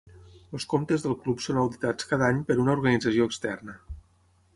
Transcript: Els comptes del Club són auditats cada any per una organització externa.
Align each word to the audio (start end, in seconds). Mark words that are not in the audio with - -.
Els 0.59 0.63
comptes 0.69 1.03
del 1.05 1.13
Club 1.25 1.43
són 1.47 1.59
auditats 1.63 2.07
cada 2.13 2.29
any 2.29 2.39
per 2.47 2.57
una 2.65 2.73
organització 2.79 3.29
externa. 3.33 3.77